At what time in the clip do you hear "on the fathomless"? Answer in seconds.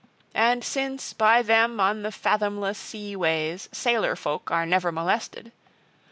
1.79-2.79